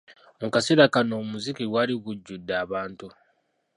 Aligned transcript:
Mu 0.41 0.47
kaseera 0.53 0.85
kano 0.93 1.05
n'omuziki 1.17 1.63
gwali 1.69 1.93
gujjudde 2.03 2.53
abantu. 2.63 3.07